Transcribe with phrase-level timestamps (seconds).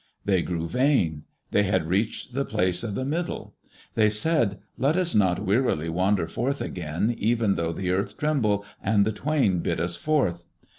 [0.25, 1.25] They grew vain.
[1.51, 3.53] They had reached the Place of the Middle.
[3.93, 9.05] They said, "Let us not wearily wander forth again even though the earth tremble and
[9.05, 10.47] the Twain bid us forth."